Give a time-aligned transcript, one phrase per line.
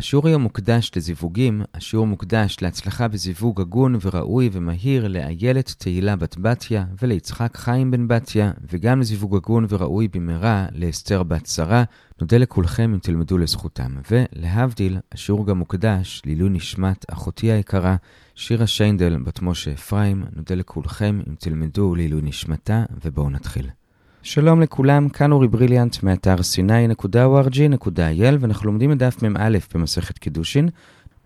[0.00, 6.84] השיעור היום מוקדש לזיווגים, השיעור מוקדש להצלחה בזיווג הגון וראוי ומהיר לאיילת תהילה בת בתיה
[7.02, 11.84] וליצחק חיים בן בתיה, וגם לזיווג הגון וראוי במהרה לאסתר בת שרה.
[12.20, 13.96] נודה לכולכם אם תלמדו לזכותם.
[14.10, 17.96] ולהבדיל, השיעור גם מוקדש לעילוי נשמת אחותי היקרה,
[18.34, 20.24] שירה שיינדל בת משה אפרים.
[20.36, 23.79] נודה לכולכם אם תלמדו לעילוי נשמתה, ובואו נתחיל.
[24.22, 30.68] שלום לכולם, כאן אורי בריליאנט מאתר sny.org.il ואנחנו לומדים את דף מ"א במסכת קידושין.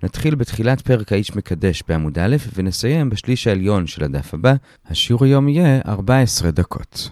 [0.02, 4.54] נתחיל בתחילת פרק האיש מקדש בעמוד א' ונסיים בשליש העליון של הדף הבא.
[4.90, 7.10] השיעור היום יהיה 14 דקות.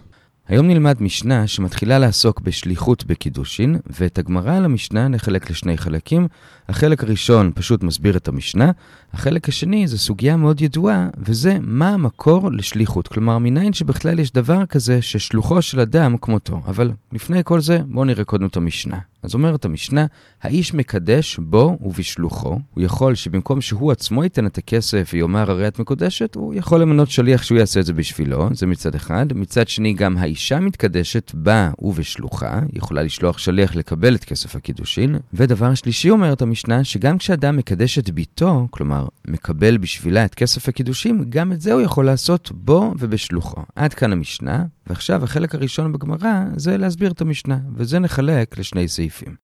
[0.49, 6.29] היום נלמד משנה שמתחילה לעסוק בשליחות בקידושין, ואת הגמרא על המשנה נחלק לשני חלקים.
[6.73, 8.71] החלק הראשון פשוט מסביר את המשנה,
[9.13, 13.09] החלק השני זה סוגיה מאוד ידועה, וזה מה המקור לשליחות.
[13.09, 16.61] כלומר, מניין שבכלל יש דבר כזה ששלוחו של אדם כמותו.
[16.67, 18.99] אבל לפני כל זה, בואו נראה קודם את המשנה.
[19.23, 20.07] אז אומרת המשנה,
[20.43, 22.59] האיש מקדש בו ובשלוחו.
[22.75, 27.11] הוא יכול שבמקום שהוא עצמו ייתן את הכסף ויאמר הרי את מקודשת, הוא יכול למנות
[27.11, 29.27] שליח שהוא יעשה את זה בשבילו, זה מצד אחד.
[29.35, 35.17] מצד שני, גם האישה מתקדשת בה ובשלוחה, יכולה לשלוח שליח לקבל את כסף הקידושין.
[35.35, 41.25] ודבר שלישי אומרת המשנה, שגם כשאדם מקדש את ביתו, כלומר, מקבל בשבילה את כסף הקידושים,
[41.29, 43.63] גם את זה הוא יכול לעשות בו ובשלוחו.
[43.77, 49.35] עד כאן המשנה, ועכשיו החלק הראשון בגמרא זה להסביר את המשנה, וזה נחלק לשני סעיפים.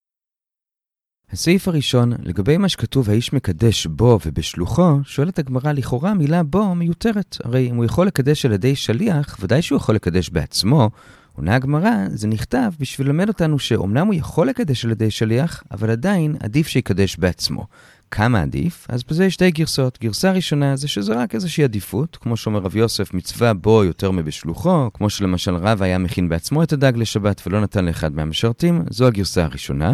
[1.33, 7.37] הסעיף הראשון, לגבי מה שכתוב האיש מקדש בו ובשלוחו, שואלת הגמרא לכאורה המילה בו מיותרת.
[7.45, 10.91] הרי אם הוא יכול לקדש על ידי שליח, ודאי שהוא יכול לקדש בעצמו.
[11.39, 15.91] עונה הגמרא, זה נכתב בשביל ללמד אותנו שאומנם הוא יכול לקדש על ידי שליח, אבל
[15.91, 17.67] עדיין עדיף שיקדש בעצמו.
[18.11, 18.87] כמה עדיף?
[18.89, 19.99] אז בזה יש שתי גרסאות.
[20.03, 24.91] גרסה ראשונה זה שזה רק איזושהי עדיפות, כמו שאומר רב יוסף, מצווה בו יותר מבשלוחו,
[24.95, 29.45] כמו שלמשל רב היה מכין בעצמו את הדג לשבת ולא נתן לאחד מהמשרתים, זו הגרסה
[29.45, 29.93] הראשונה.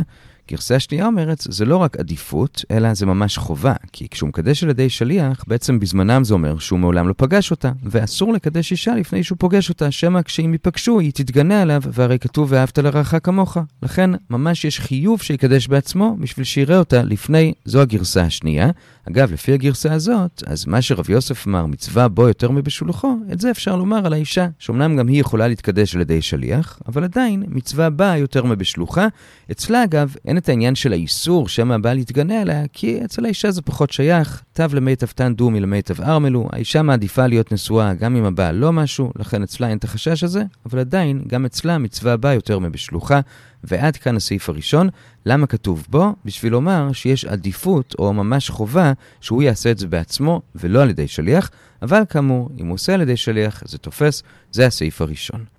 [0.50, 3.75] גרסה שנייה אומרת, זה לא רק עדיפות, אלא זה ממש חובה.
[3.92, 7.73] כי כשהוא מקדש על ידי שליח, בעצם בזמנם זה אומר שהוא מעולם לא פגש אותה,
[7.83, 12.52] ואסור לקדש אישה לפני שהוא פוגש אותה, שמא כשהם ייפגשו היא תתגנה עליו, והרי כתוב
[12.52, 13.57] ואהבת לרעך כמוך.
[13.83, 18.70] לכן, ממש יש חיוב שיקדש בעצמו, בשביל שיראה אותה לפני, זו הגרסה השנייה.
[19.08, 23.51] אגב, לפי הגרסה הזאת, אז מה שרב יוסף אמר, מצווה בו יותר מבשולחו, את זה
[23.51, 27.90] אפשר לומר על האישה, שאומנם גם היא יכולה להתקדש על ידי שליח, אבל עדיין מצווה
[27.90, 29.07] בה יותר מבשלוחה.
[29.51, 33.62] אצלה, אגב, אין את העניין של האיסור שמא הבעל יתגנה עליה, כי אצל האישה זה
[33.62, 34.42] פחות שייך.
[34.52, 39.12] תו למיטב תן דומי למיטב ארמלו, האישה מעדיפה להיות נשואה גם אם הבעל לא משהו,
[39.18, 43.20] לכן אצלה אין את החשש הזה, אבל עדיין, גם אצלה מצווה בה יותר מבשלוחה.
[43.64, 44.89] ועד כאן הסעיף הראשון.
[45.27, 46.14] למה כתוב בו?
[46.24, 51.08] בשביל לומר שיש עדיפות או ממש חובה שהוא יעשה את זה בעצמו ולא על ידי
[51.08, 51.51] שליח,
[51.83, 54.22] אבל כאמור, אם הוא עושה על ידי שליח זה תופס,
[54.52, 55.54] זה הסעיף הראשון.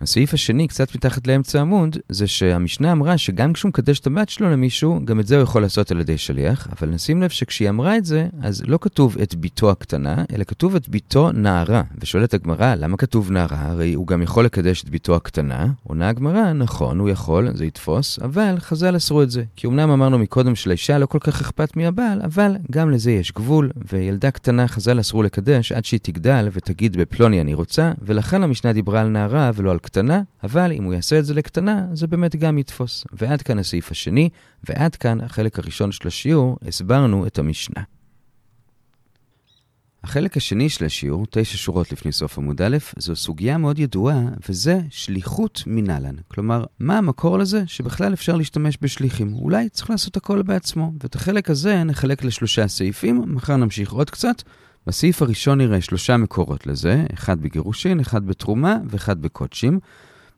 [0.00, 4.50] הסעיף השני, קצת מתחת לאמצע עמוד, זה שהמשנה אמרה שגם כשהוא מקדש את הבת שלו
[4.50, 7.96] למישהו, גם את זה הוא יכול לעשות על ידי שליח, אבל נשים לב שכשהיא אמרה
[7.96, 11.82] את זה, אז לא כתוב את ביתו הקטנה, אלא כתוב את ביתו נערה.
[12.00, 13.62] ושואלת הגמרא, למה כתוב נערה?
[13.62, 15.66] הרי הוא גם יכול לקדש את ביתו הקטנה.
[15.82, 19.44] עונה הגמרא, נכון, הוא יכול, זה יתפוס, אבל חז"ל אסרו את זה.
[19.56, 23.70] כי אמנם אמרנו מקודם שלאישה לא כל כך אכפת מהבעל, אבל גם לזה יש גבול,
[23.92, 29.00] וילדה קטנה חז"ל אסרו לקדש עד שהיא תגדל ותגיד בפלוני אני רוצה, ולכן המשנה דיברה
[29.00, 32.58] על נערה ולא על קטנה, אבל אם הוא יעשה את זה לקטנה, זה באמת גם
[32.58, 33.04] יתפוס.
[33.12, 34.28] ועד כאן הסעיף השני,
[34.68, 37.82] ועד כאן החלק הראשון של השיעור, הסברנו את המשנה.
[40.04, 44.80] החלק השני של השיעור, תשע שורות לפני סוף עמוד א', זו סוגיה מאוד ידועה, וזה
[44.90, 46.14] שליחות מנהלן.
[46.28, 49.34] כלומר, מה המקור לזה שבכלל אפשר להשתמש בשליחים?
[49.34, 50.92] אולי צריך לעשות הכל בעצמו.
[51.02, 54.42] ואת החלק הזה נחלק לשלושה סעיפים, מחר נמשיך עוד קצת.
[54.88, 59.80] בסעיף הראשון נראה שלושה מקורות לזה, אחד בגירושין, אחד בתרומה ואחד בקודשים.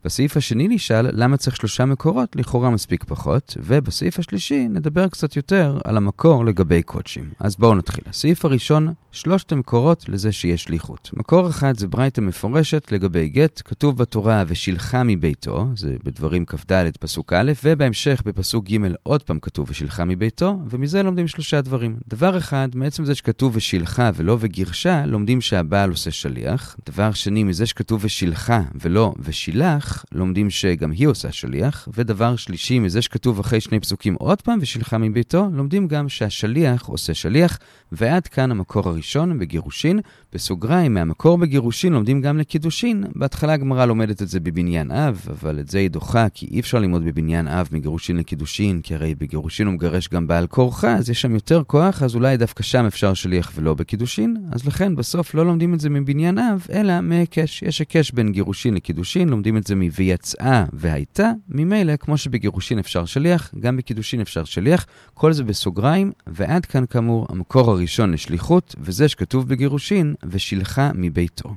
[0.04, 5.78] בסעיף השני נשאל למה צריך שלושה מקורות, לכאורה מספיק פחות, ובסעיף השלישי נדבר קצת יותר
[5.84, 7.30] על המקור לגבי קודשים.
[7.40, 8.04] אז בואו נתחיל.
[8.06, 11.10] הסעיף הראשון, שלושת המקורות לזה שיש שליחות.
[11.12, 17.32] מקור אחד זה ברייתא מפורשת לגבי גט, כתוב בתורה ושילחה מביתו, זה בדברים כ"ד פסוק
[17.32, 21.96] א', ובהמשך בפסוק ג' עוד פעם כתוב ושילחה מביתו, ומזה לומדים שלושה דברים.
[22.08, 26.76] דבר אחד, מעצם זה שכתוב ושילחה ולא וגירשה, לומדים שהבעל עושה שליח.
[26.86, 32.78] דבר שני, מזה שכתוב ושילחה ולא ושילח, שליח, לומדים שגם היא עושה שליח, ודבר שלישי,
[32.78, 37.58] מזה שכתוב אחרי שני פסוקים עוד פעם, ושילחה מביתו, לומדים גם שהשליח עושה שליח,
[37.92, 40.00] ועד כאן המקור הראשון בגירושין.
[40.32, 43.04] בסוגריים, מהמקור בגירושין לומדים גם לקידושין.
[43.14, 46.78] בהתחלה הגמרא לומדת את זה בבניין אב, אבל את זה היא דוחה, כי אי אפשר
[46.78, 51.20] ללמוד בבניין אב מגירושין לקידושין, כי הרי בגירושין הוא מגרש גם בעל כורחה, אז יש
[51.20, 54.36] שם יותר כוח, אז אולי דווקא שם אפשר שליח ולא בקידושין.
[54.52, 57.62] אז לכן בסוף לא לומדים את זה מבניין אב, אלא מהיקש.
[57.62, 63.54] יש היקש בין גירושין לקידושין, לומדים את זה מ"ויצאה" והייתה, ממילא, כמו שבגירושין אפשר שליח,
[63.60, 69.48] גם בקידושין אפשר שליח, כל זה בסוגריים, ועד כאן כאמור המקור הראשון לשליחות, וזה שכתוב
[69.48, 71.54] בגירושין, ושילחה מביתו.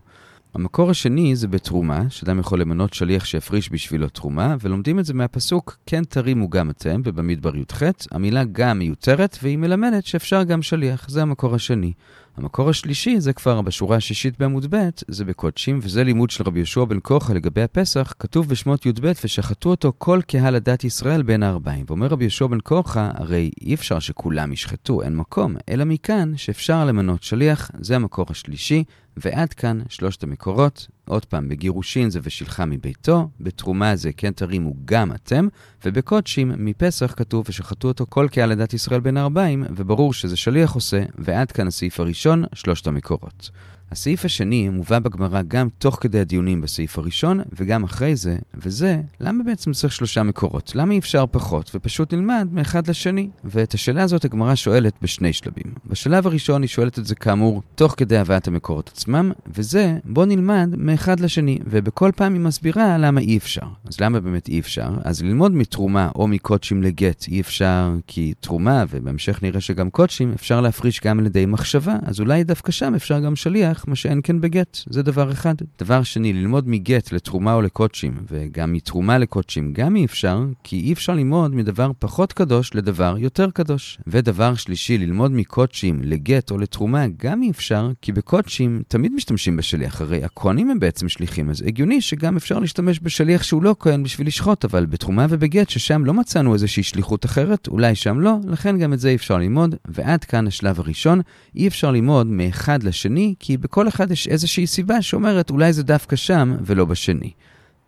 [0.54, 5.78] המקור השני זה בתרומה, שאדם יכול למנות שליח שיפריש בשבילו תרומה, ולומדים את זה מהפסוק
[5.86, 11.22] כן תרימו גם אתם, ובמדבר י"ח, המילה גם מיותרת, והיא מלמדת שאפשר גם שליח, זה
[11.22, 11.94] המקור השני.
[12.38, 16.86] המקור השלישי זה כבר בשורה השישית בעמוד ב', זה בקודשים, וזה לימוד של רבי יהושע
[16.86, 21.86] בן קורחה לגבי הפסח, כתוב בשמות י"ב, ושחטו אותו כל קהל הדת ישראל בין הארבעים.
[21.88, 26.86] ואומר רבי יהושע בן קורחה, הרי אי אפשר שכולם ישחטו, אין מקום, אלא מכאן שאפשר
[26.86, 28.84] למנות שליח, זה המקור השלישי,
[29.18, 30.88] ועד כאן שלושת המקורות.
[31.08, 35.48] עוד פעם, בגירושין זה ושילחה מביתו, בתרומה זה כן תרימו גם אתם,
[35.86, 41.04] ובקודשים מפסח כתוב ושחטו אותו כל קהל לדת ישראל בין הארבעים, וברור שזה שליח עושה,
[41.18, 43.50] ועד כאן הסעיף הראשון, שלושת המקורות.
[43.94, 49.44] הסעיף השני מובא בגמרא גם תוך כדי הדיונים בסעיף הראשון וגם אחרי זה, וזה, למה
[49.44, 50.72] בעצם צריך שלושה מקורות?
[50.76, 53.30] למה אי אפשר פחות ופשוט נלמד מאחד לשני?
[53.44, 55.74] ואת השאלה הזאת הגמרא שואלת בשני שלבים.
[55.86, 60.70] בשלב הראשון היא שואלת את זה כאמור תוך כדי הבאת המקורות עצמם, וזה, בוא נלמד
[60.78, 63.68] מאחד לשני, ובכל פעם היא מסבירה למה אי אפשר.
[63.86, 64.90] אז למה באמת אי אפשר?
[65.04, 70.62] אז ללמוד מתרומה או מקודשים לגט אי אפשר כי תרומה, ובהמשך נראה שגם קודשים, אפשר
[70.62, 74.42] להפריש גם על ידי מחשבה, אז אולי דווקא שם אפשר גם שליח מה שאין כן
[74.42, 74.78] בגט.
[74.90, 75.56] זה דבר אחד.
[75.80, 80.94] דבר שני, ללמוד מגט לתרומה או לקודשים, וגם מתרומה לקודשים, גם אי אפשר, כי אי
[80.94, 83.98] אפשר ללמוד מדבר פחות קדוש לדבר יותר קדוש.
[84.08, 90.02] ודבר שלישי, ללמוד מקודשים לגט או לתרומה, גם אי אפשר, כי בקודשים תמיד משתמשים בשליח,
[90.02, 94.28] הרי הכהנים הם בעצם שליחים, אז הגיוני שגם אפשר להשתמש בשליח שהוא לא כהן בשביל
[94.28, 98.94] לשחוט, אבל בתרומה ובגט, ששם לא מצאנו איזושהי שליחות אחרת, אולי שם לא, לכן גם
[98.94, 101.22] את זה אי אפשר ללמוד, ועד כאן השלב הראשון,
[101.56, 106.16] אי אפשר ללמוד מאחד לשני, כי בכל אחד יש איזושהי סיבה שאומרת אולי זה דווקא
[106.16, 107.32] שם ולא בשני.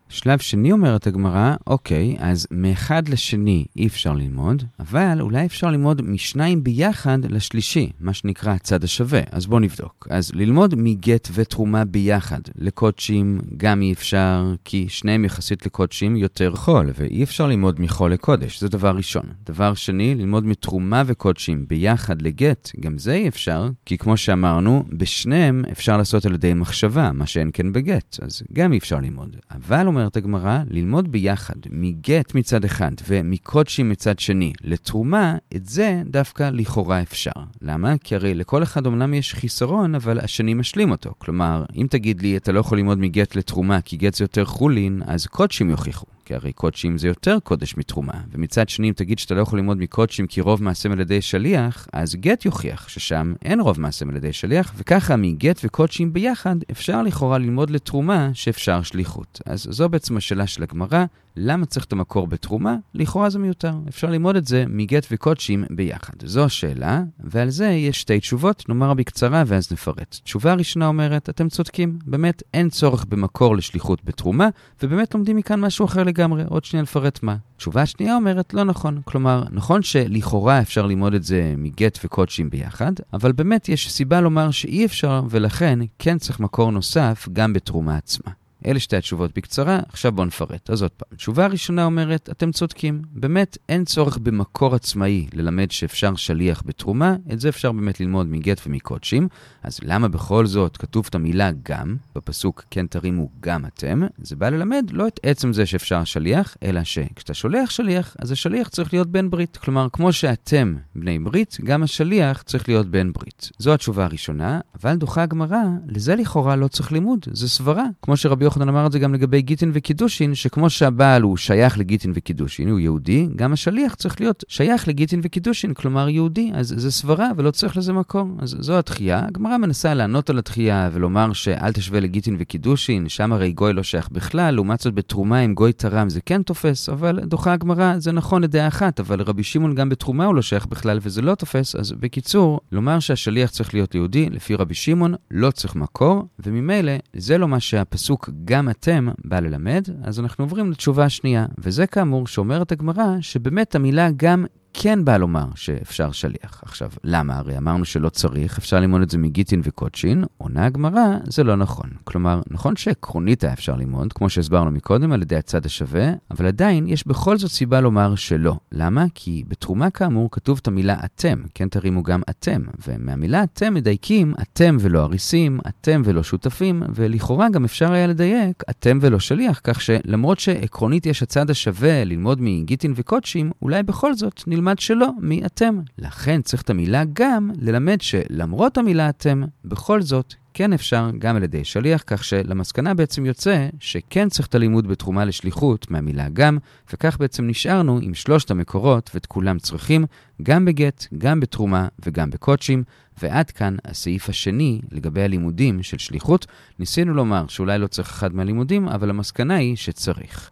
[0.10, 6.02] שלב שני אומרת הגמרא, אוקיי, אז מאחד לשני אי אפשר ללמוד, אבל אולי אפשר ללמוד
[6.02, 9.22] משניים ביחד לשלישי, מה שנקרא הצד השווה.
[9.32, 10.08] אז בואו נבדוק.
[10.10, 12.40] אז ללמוד מגט ותרומה ביחד.
[12.56, 18.60] לקודשים גם אי אפשר, כי שניהם יחסית לקודשים יותר חול, ואי אפשר ללמוד מחול לקודש,
[18.60, 19.26] זה דבר ראשון.
[19.46, 25.64] דבר שני, ללמוד מתרומה וקודשים ביחד לגט, גם זה אי אפשר, כי כמו שאמרנו, בשניהם
[25.72, 29.36] אפשר לעשות על ידי מחשבה, מה שאין כן בגט, אז גם אי אפשר ללמוד.
[29.52, 36.50] אבל אומרת הגמרא, ללמוד ביחד מגט מצד אחד ומקודשים מצד שני לתרומה, את זה דווקא
[36.54, 37.32] לכאורה אפשר.
[37.62, 37.98] למה?
[38.04, 41.14] כי הרי לכל אחד אמנם יש חיסרון, אבל השני משלים אותו.
[41.18, 45.02] כלומר, אם תגיד לי, אתה לא יכול ללמוד מגט לתרומה כי גט זה יותר חולין,
[45.06, 46.06] אז קודשים יוכיחו.
[46.26, 48.22] כי הרי קודשים זה יותר קודש מתרומה.
[48.32, 51.88] ומצד שני, אם תגיד שאתה לא יכול ללמוד מקודשים כי רוב מעשם על ידי שליח,
[51.94, 57.02] אז גט יוכיח ששם אין רוב מעשם על ידי שליח, וככה מגט וקודשים ביחד אפשר
[57.02, 59.42] לכאורה ללמוד לתרומה שאפשר שליחות.
[59.46, 61.06] אז זו בעצם השאלה של הגמרא,
[61.38, 62.76] למה צריך את המקור בתרומה?
[62.94, 63.74] לכאורה זה מיותר.
[63.90, 66.14] אפשר ללמוד את זה מגט וקודשים ביחד.
[66.26, 70.20] זו השאלה, ועל זה יש שתי תשובות, נאמר בקצרה ואז נפרט.
[70.24, 74.50] תשובה ראשונה אומרת, אתם צודקים, באמת אין צורך במקור לשליחות בתרומה,
[74.84, 77.36] ובאמת לומדים מכאן משהו אחר לגמרי, עוד שנייה לפרט מה.
[77.58, 79.02] תשובה שנייה אומרת, לא נכון.
[79.06, 84.52] כלומר, נכון שלכאורה אפשר ללמוד את זה מגט וקודשים ביחד, אבל באמת יש סיבה לומר
[84.52, 88.32] שאי אפשר, ולכן כן צריך מקור נוסף גם בתרומה עצמה.
[88.66, 90.70] אלה שתי התשובות בקצרה, עכשיו בואו נפרט.
[90.70, 91.18] אז עוד פעם.
[91.18, 93.02] תשובה ראשונה אומרת, אתם צודקים.
[93.12, 98.62] באמת אין צורך במקור עצמאי ללמד שאפשר שליח בתרומה, את זה אפשר באמת ללמוד מגט
[98.68, 99.28] ומקודשים.
[99.64, 104.02] אז למה בכל זאת כתוב את המילה גם, בפסוק כן תרימו גם אתם?
[104.18, 108.70] זה בא ללמד לא את עצם זה שאפשר שליח, אלא שכשאתה שולח שליח, אז השליח
[108.70, 109.58] צריך להיות בן ברית.
[109.58, 113.50] כלומר, כמו שאתם בני ברית, גם השליח צריך להיות בן ברית.
[113.58, 117.86] זו התשובה הראשונה, אבל דוחה הגמרא, לזה לכאורה לא צריך לימוד, זה סברה.
[118.02, 122.12] כמו שרבי יוחנן אמר את זה גם לגבי גיטין וקידושין, שכמו שהבעל הוא שייך לגיטין
[122.16, 127.30] וקידושין, הוא יהודי, גם השליח צריך להיות שייך לגיטין וקידושין, כלומר יהודי, אז זה סברה
[127.38, 128.38] ולא צריך לזה מקום.
[128.40, 129.26] אז זו התחייה.
[129.28, 134.10] הגמרא מנסה לענות על התחייה ולומר שאל תשווה לגיטין וקידושין, שם הרי גוי לא שייך
[134.10, 138.44] בכלל, לעומת זאת בתרומה עם גוי תרם זה כן תופס, אבל דוחה הגמרא, זה נכון
[138.44, 141.92] לדעה אחת, אבל רבי שמעון גם בתרומה הוא לא שייך בכלל וזה לא תופס, אז
[141.92, 147.48] בקיצור, לומר שהשליח צריך להיות יהודי, לפי רבי שמעון, לא צריך מקור, וממילא זה לא
[147.48, 153.16] מה שהפסוק גם אתם בא ללמד, אז אנחנו עוברים לתשובה השנייה, וזה כאמור שאומרת הגמרא
[153.22, 154.46] שבאמת המילה גם
[154.78, 156.62] כן בא לומר שאפשר שליח.
[156.66, 157.38] עכשיו, למה?
[157.38, 161.90] הרי אמרנו שלא צריך, אפשר ללמוד את זה מגיטין וקוצ'ין, עונה הגמרא, זה לא נכון.
[162.04, 166.88] כלומר, נכון שעקרונית היה אפשר ללמוד, כמו שהסברנו מקודם, על ידי הצד השווה, אבל עדיין
[166.88, 168.56] יש בכל זאת סיבה לומר שלא.
[168.72, 169.06] למה?
[169.16, 174.78] כי בתרומה כאמור כתוב את המילה אתם, כן תרימו גם אתם, ומהמילה אתם מדייקים אתם
[174.80, 180.40] ולא אריסים, אתם ולא שותפים, ולכאורה גם אפשר היה לדייק אתם ולא שליח, כך שלמרות
[180.40, 185.80] שעקרונית יש הצד השווה ללמוד מגיטין וקודשים, אולי בכל זאת נלמד שלא מאתם.
[185.98, 191.44] לכן צריך את המילה גם ללמד שלמרות המילה אתם, בכל זאת כן אפשר גם על
[191.44, 196.58] ידי שליח, כך שלמסקנה בעצם יוצא שכן צריך את הלימוד בתרומה לשליחות מהמילה גם,
[196.94, 200.06] וכך בעצם נשארנו עם שלושת המקורות ואת כולם צריכים,
[200.44, 202.84] גם בגט, גם בתרומה וגם בקודשים.
[203.22, 206.46] ועד כאן הסעיף השני לגבי הלימודים של שליחות.
[206.80, 210.52] ניסינו לומר שאולי לא צריך אחד מהלימודים, אבל המסקנה היא שצריך.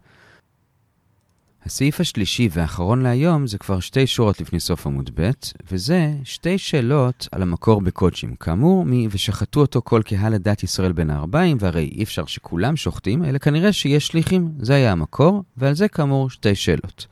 [1.66, 5.32] הסעיף השלישי והאחרון להיום זה כבר שתי שורות לפני סוף עמוד ב',
[5.72, 8.36] וזה שתי שאלות על המקור בקודשים.
[8.36, 13.26] כאמור, מ- ושחטו אותו כל קהל הדת ישראל בין הארבעים, והרי אי אפשר שכולם שוחטים,
[13.26, 14.50] אלא כנראה שיש שליחים.
[14.60, 17.06] זה היה המקור, ועל זה כאמור שתי שאלות.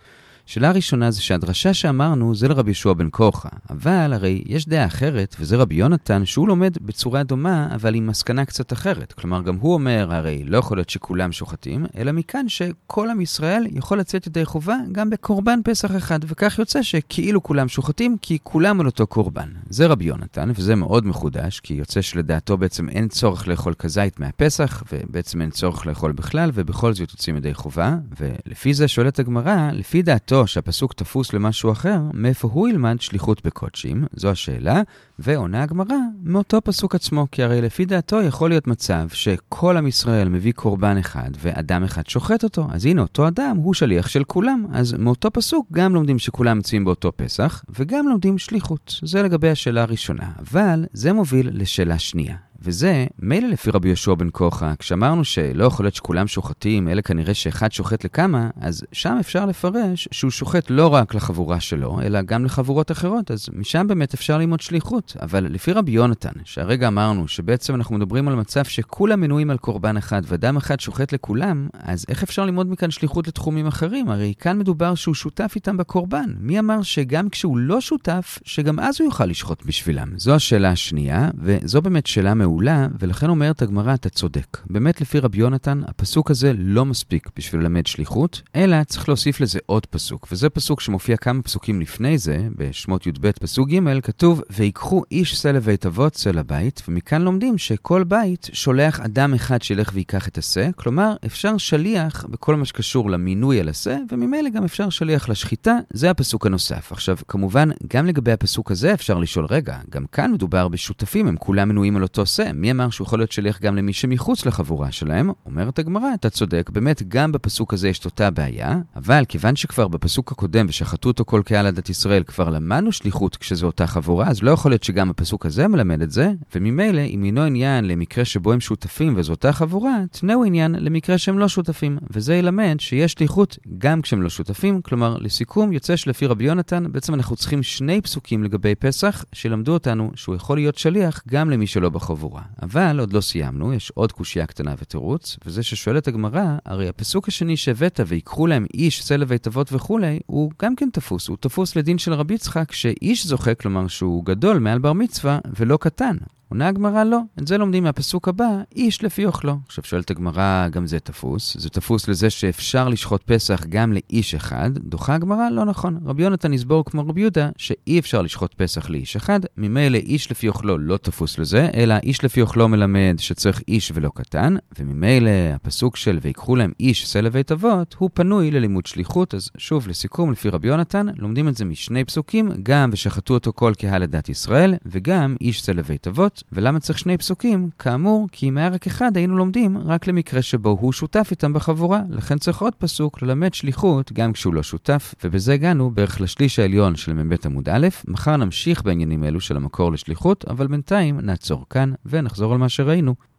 [0.45, 5.35] שאלה ראשונה זה שהדרשה שאמרנו זה לרבי ישוע בן קורחה, אבל הרי יש דעה אחרת,
[5.39, 9.13] וזה רבי יונתן, שהוא לומד בצורה דומה, אבל עם מסקנה קצת אחרת.
[9.13, 13.67] כלומר, גם הוא אומר, הרי לא יכול להיות שכולם שוחטים, אלא מכאן שכל עם ישראל
[13.71, 18.79] יכול לצאת ידי חובה גם בקורבן פסח אחד, וכך יוצא שכאילו כולם שוחטים, כי כולם
[18.79, 19.49] על אותו קורבן.
[19.69, 24.83] זה רבי יונתן, וזה מאוד מחודש, כי יוצא שלדעתו בעצם אין צורך לאכול כזית מהפסח,
[24.91, 30.01] ובעצם אין צורך לאכול בכלל, ובכל זאת יוצאים ידי חובה, ולפי זה שואלת הגמרא, לפי
[30.01, 34.05] דעתו שהפסוק תפוס למשהו אחר, מאיפה הוא ילמד שליחות בקודשים?
[34.13, 34.81] זו השאלה,
[35.19, 40.29] ועונה הגמרא מאותו פסוק עצמו, כי הרי לפי דעתו יכול להיות מצב שכל עם ישראל
[40.29, 42.67] מביא קורבן אחד ואדם אחד שוחט אותו.
[42.71, 44.65] אז הנה, אותו אדם הוא שליח של כולם.
[44.71, 48.99] אז מאותו פסוק גם לומדים שכולם מצויים באותו פסח, וגם לומדים שליחות.
[49.03, 50.31] זה לגבי השאלה הראשונה.
[50.39, 52.50] אבל זה מוביל לשאלה שנייה.
[52.63, 57.33] וזה, מילא לפי רבי יהושע בן כוחה, כשאמרנו שלא יכול להיות שכולם שוחטים, אלא כנראה
[57.33, 62.45] שאחד שוחט לכמה, אז שם אפשר לפרש שהוא שוחט לא רק לחבורה שלו, אלא גם
[62.45, 65.15] לחבורות אחרות, אז משם באמת אפשר ללמוד שליחות.
[65.21, 69.97] אבל לפי רבי יונתן, שהרגע אמרנו שבעצם אנחנו מדברים על מצב שכולם מנויים על קורבן
[69.97, 74.09] אחד ואדם אחד שוחט לכולם, אז איך אפשר ללמוד מכאן שליחות לתחומים אחרים?
[74.09, 76.33] הרי כאן מדובר שהוא שותף איתם בקורבן.
[76.39, 80.07] מי אמר שגם כשהוא לא שותף, שגם אז הוא יוכל לשחוט בשבילם?
[80.17, 82.50] זו השאלה השנייה, וזו באמת שאלה מעולה.
[82.51, 84.57] מעולה, ולכן אומרת הגמרא, אתה צודק.
[84.69, 89.59] באמת, לפי רבי יונתן, הפסוק הזה לא מספיק בשביל ללמד שליחות, אלא צריך להוסיף לזה
[89.65, 90.27] עוד פסוק.
[90.31, 95.47] וזה פסוק שמופיע כמה פסוקים לפני זה, בשמות י"ב פסוק ג', כתוב, ויקחו איש שא
[95.47, 100.69] לבית אבות, שא לבית, ומכאן לומדים שכל בית שולח אדם אחד שילך ויקח את השא,
[100.75, 106.09] כלומר, אפשר שליח בכל מה שקשור למינוי על השא, וממילא גם אפשר שליח לשחיטה, זה
[106.09, 106.91] הפסוק הנוסף.
[106.91, 111.69] עכשיו, כמובן, גם לגבי הפסוק הזה אפשר לשאול, רגע, גם כאן מדובר בשותפים, הם כולם
[111.69, 115.29] מנויים על אותו שא, מי אמר שהוא יכול להיות שליח גם למי שמחוץ לחבורה שלהם?
[115.45, 119.87] אומרת הגמרא, אתה צודק, באמת גם בפסוק הזה יש את אותה בעיה, אבל כיוון שכבר
[119.87, 124.43] בפסוק הקודם ושחטו אותו כל קהל עדת ישראל כבר למדנו שליחות כשזו אותה חבורה, אז
[124.43, 128.53] לא יכול להיות שגם הפסוק הזה מלמד את זה, וממילא אם אינו עניין למקרה שבו
[128.53, 133.57] הם שותפים וזו אותה חבורה, תנאו עניין למקרה שהם לא שותפים, וזה ילמד שיש שליחות
[133.77, 138.43] גם כשהם לא שותפים, כלומר לסיכום יוצא שלפי רבי יונתן בעצם אנחנו צריכים שני פסוקים
[138.43, 142.30] לגבי פסח שלמדו אותנו שהוא יכול להיות שליח גם למי שלא בחבורה.
[142.61, 147.57] אבל עוד לא סיימנו, יש עוד קושייה קטנה ותירוץ, וזה ששואלת הגמרא, הרי הפסוק השני
[147.57, 151.97] שהבאת, ויקחו להם איש, שא לבית אבות וכולי, הוא גם כן תפוס, הוא תפוס לדין
[151.97, 156.17] של רבי יצחק, שאיש זוכה, כלומר שהוא גדול מעל בר מצווה ולא קטן.
[156.51, 159.57] עונה הגמרא לא, את זה לומדים מהפסוק הבא, איש לפי אוכלו.
[159.67, 161.57] עכשיו שואלת הגמרא, גם זה תפוס.
[161.59, 164.69] זה תפוס לזה שאפשר לשחוט פסח גם לאיש אחד.
[164.77, 165.99] דוחה הגמרא, לא נכון.
[166.05, 169.39] רבי יונתן יסבור כמו רבי יהודה, שאי אפשר לשחוט פסח לאיש אחד.
[169.57, 174.11] ממילא איש לפי אוכלו לא תפוס לזה, אלא איש לפי אוכלו מלמד שצריך איש ולא
[174.15, 174.55] קטן.
[174.79, 179.33] וממילא הפסוק של ויקחו להם איש שא לבית אבות, הוא פנוי ללימוד שליחות.
[179.33, 183.73] אז שוב, לסיכום, לפי רבי יונתן, לומדים את זה משני פסוקים, גם ושחטו אותו כל
[183.77, 186.40] קהל לדת ישראל, וגם איש שא לבית אבות.
[186.51, 187.69] ולמה צריך שני פסוקים?
[187.79, 192.01] כאמור, כי אם היה רק אחד היינו לומדים רק למקרה שבו הוא שותף איתם בחבורה.
[192.09, 196.95] לכן צריך עוד פסוק ללמד שליחות גם כשהוא לא שותף, ובזה הגענו בערך לשליש העליון
[196.95, 197.87] של מ"ב עמוד א'.
[198.07, 203.30] מחר נמשיך בעניינים אלו של המקור לשליחות, אבל בינתיים נעצור כאן ונחזור על מה שראינו.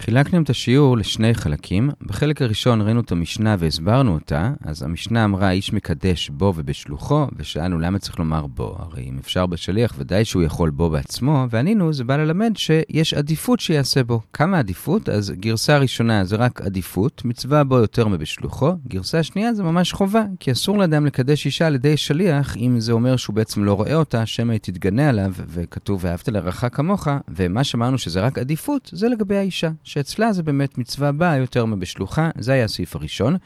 [0.00, 1.90] חילקנו את השיעור לשני חלקים.
[2.02, 7.78] בחלק הראשון ראינו את המשנה והסברנו אותה, אז המשנה אמרה איש מקדש בו ובשלוחו, ושאלנו
[7.78, 12.04] למה צריך לומר בו, הרי אם אפשר בשליח ודאי שהוא יכול בו בעצמו, וענינו זה
[12.04, 14.20] בא ללמד שיש עדיפות שיעשה בו.
[14.32, 15.08] כמה עדיפות?
[15.08, 20.24] אז גרסה ראשונה זה רק עדיפות, מצווה בו יותר מבשלוחו, גרסה שנייה זה ממש חובה,
[20.40, 23.94] כי אסור לאדם לקדש אישה על ידי שליח, אם זה אומר שהוא בעצם לא רואה
[23.94, 29.08] אותה, שמא היא תתגנה עליו, וכתוב ואהבת לרעך כמוך, ומה שאמרנו שזה רק עדיפות, זה
[29.08, 29.70] לגבי האישה.
[29.90, 33.36] שאצלה זה באמת מצווה באה יותר מבשלוחה, זה היה הסעיף הראשון.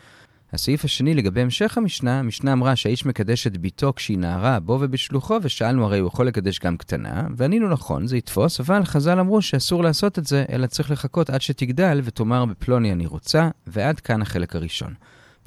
[0.52, 5.38] הסעיף השני לגבי המשך המשנה, המשנה אמרה שהאיש מקדש את ביתו כשהיא נערה בו ובשלוחו,
[5.42, 9.82] ושאלנו הרי הוא יכול לקדש גם קטנה, וענינו נכון, זה יתפוס, אבל חז"ל אמרו שאסור
[9.82, 14.56] לעשות את זה, אלא צריך לחכות עד שתגדל ותאמר בפלוני אני רוצה, ועד כאן החלק
[14.56, 14.94] הראשון.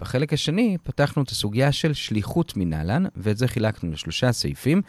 [0.02, 4.82] בחלק השני פתחנו את הסוגיה של שליחות מנהלן, ואת זה חילקנו לשלושה סעיפים.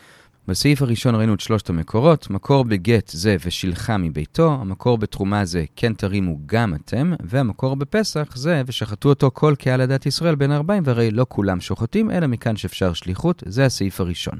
[0.49, 5.93] בסעיף הראשון ראינו את שלושת המקורות, מקור בגט זה ושילחה מביתו, המקור בתרומה זה כן
[5.95, 11.11] תרימו גם אתם, והמקור בפסח זה ושחטו אותו כל קהל הדת ישראל בין ארבעים, והרי
[11.11, 14.39] לא כולם שוחטים, אלא מכאן שאפשר שליחות, זה הסעיף הראשון.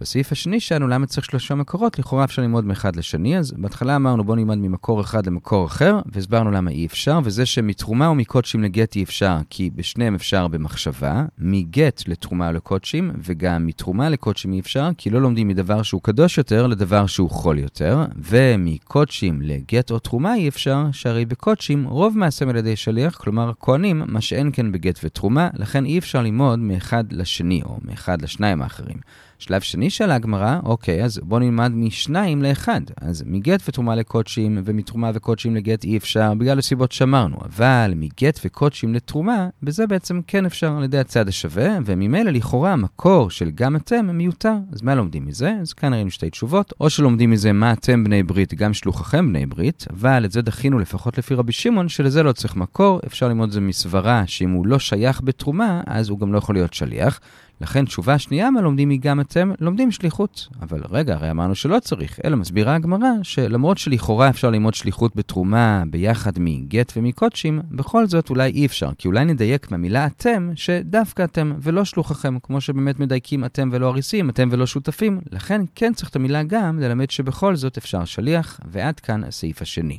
[0.00, 4.24] בסעיף השני שאלנו למה צריך שלושה מקורות, לכאורה אפשר ללמוד מאחד לשני, אז בהתחלה אמרנו
[4.24, 8.96] בואו נלמד ממקור אחד למקור אחר, והסברנו למה אי אפשר, וזה שמתרומה או מקודשים לגט
[8.96, 14.88] אי אפשר, כי בשניהם אפשר במחשבה, מגט לתרומה או לקודשים, וגם מתרומה לקודשים אי אפשר,
[14.98, 20.34] כי לא לומדים מדבר שהוא קדוש יותר לדבר שהוא חול יותר, ומקודשים לגט או תרומה
[20.34, 25.00] אי אפשר, שהרי בקודשים רוב מעשיהם על ידי שליח, כלומר כהנים, מה שאין כן בגט
[25.04, 28.96] ותרומה, לכן אי אפשר ללמוד מאחד לשני, או מאחד לשניים האחרים.
[29.40, 32.80] שלב שני של הגמרא, אוקיי, אז בואו נלמד משניים לאחד.
[33.00, 37.36] אז מגט ותרומה לקודשים, ומתרומה וקודשים לגט אי אפשר, בגלל הסיבות שאמרנו.
[37.44, 43.30] אבל מגט וקודשים לתרומה, בזה בעצם כן אפשר על ידי הצד השווה, וממילא לכאורה המקור
[43.30, 44.54] של גם אתם מיותר.
[44.72, 45.52] אז מה לומדים מזה?
[45.60, 46.72] אז כאן ראינו שתי תשובות.
[46.80, 50.78] או שלומדים מזה מה אתם בני ברית, גם שלוחכם בני ברית, אבל את זה דחינו
[50.78, 54.66] לפחות לפי רבי שמעון, שלזה לא צריך מקור, אפשר ללמוד את זה מסברה שאם הוא
[54.66, 57.20] לא שייך בתרומה, אז הוא גם לא יכול להיות שליח.
[57.60, 60.48] לכן תשובה שנייה מה לומדים היא גם אתם לומדים שליחות.
[60.62, 65.84] אבל רגע, הרי אמרנו שלא צריך, אלא מסבירה הגמרא שלמרות שלכאורה אפשר ללמוד שליחות בתרומה
[65.90, 71.52] ביחד מגט ומקודשים, בכל זאת אולי אי אפשר, כי אולי נדייק מהמילה אתם, שדווקא אתם
[71.60, 76.16] ולא שלוחכם, כמו שבאמת מדייקים אתם ולא אריסים, אתם ולא שותפים, לכן כן צריך את
[76.16, 79.98] המילה גם ללמד שבכל זאת אפשר שליח, ועד כאן הסעיף השני.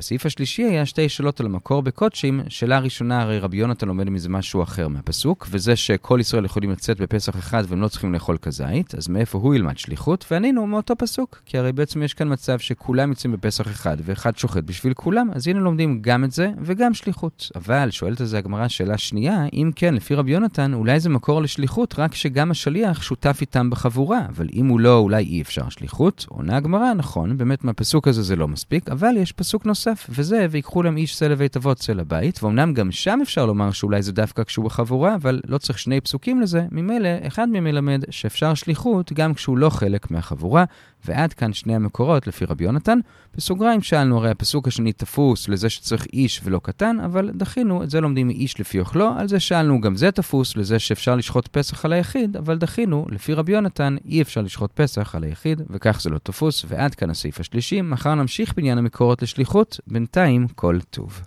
[0.00, 2.40] הסעיף השלישי היה שתי שאלות על המקור בקודשים.
[2.48, 7.00] שאלה ראשונה, הרי רבי יונתן לומד מזה משהו אחר מהפסוק, וזה שכל ישראל יכולים לצאת
[7.00, 10.24] בפסח אחד והם לא צריכים לאכול כזית, אז מאיפה הוא ילמד שליחות?
[10.30, 14.64] וענינו מאותו פסוק, כי הרי בעצם יש כאן מצב שכולם יוצאים בפסח אחד ואחד שוחט
[14.64, 17.50] בשביל כולם, אז הנה לומדים גם את זה וגם שליחות.
[17.54, 21.42] אבל שואלת על זה הגמרא שאלה שנייה, אם כן, לפי רבי יונתן, אולי זה מקור
[21.42, 26.26] לשליחות רק שגם השליח שותף איתם בחבורה, אבל אם הוא לא, אולי אי אפשר שליחות.
[26.28, 30.46] עונה הגמרא, נכון, באמת מהפסוק הזה זה לא מספיק, אבל יש פסוק נוסף נוסף, וזה,
[30.50, 34.12] ויקחו להם איש שא לבית אבות צא לבית, ואומנם גם שם אפשר לומר שאולי זה
[34.12, 39.12] דווקא כשהוא בחבורה, אבל לא צריך שני פסוקים לזה, ממילא, אחד מהם ילמד שאפשר שליחות
[39.12, 40.64] גם כשהוא לא חלק מהחבורה,
[41.04, 42.98] ועד כאן שני המקורות לפי רבי יונתן.
[43.36, 48.00] בסוגריים שאלנו, הרי הפסוק השני תפוס לזה שצריך איש ולא קטן, אבל דחינו, את זה
[48.00, 51.92] לומדים מאיש לפי אוכלו, על זה שאלנו, גם זה תפוס לזה שאפשר לשחוט פסח על
[51.92, 56.18] היחיד, אבל דחינו, לפי רבי יונתן, אי אפשר לשחוט פסח על היחיד, וכך זה לא
[56.18, 57.82] תפוס, ועד כאן הסעיף השלישי.
[57.82, 61.20] מחר נמשיך בעניין המקורות לשליחות, בינתיים כל טוב.